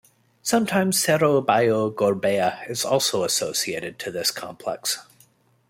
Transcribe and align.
Sometimes 0.41 0.99
Cerro 0.99 1.41
Bayo 1.41 1.91
Gorbea 1.91 2.67
is 2.67 2.83
also 2.83 3.23
associated 3.23 3.99
to 3.99 4.09
this 4.09 4.31
complex. 4.31 4.97